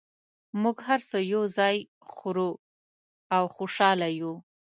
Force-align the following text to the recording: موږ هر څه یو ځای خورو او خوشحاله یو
موږ 0.61 0.77
هر 0.87 0.99
څه 1.09 1.17
یو 1.33 1.43
ځای 1.57 1.75
خورو 2.13 2.49
او 3.35 3.43
خوشحاله 3.55 4.09
یو 4.19 4.33